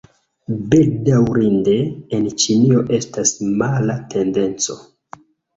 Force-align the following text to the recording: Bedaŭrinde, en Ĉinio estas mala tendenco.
Bedaŭrinde, 0.71 1.75
en 2.19 2.25
Ĉinio 2.45 2.83
estas 3.01 3.37
mala 3.63 3.99
tendenco. 4.15 4.79